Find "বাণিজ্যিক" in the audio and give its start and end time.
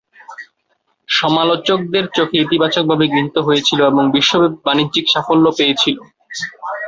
4.65-5.05